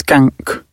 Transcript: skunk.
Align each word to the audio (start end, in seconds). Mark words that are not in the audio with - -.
skunk. 0.00 0.64